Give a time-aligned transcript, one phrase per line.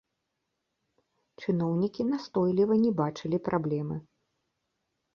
[1.43, 4.03] Чыноўнікі настойліва не бачылі праблемы.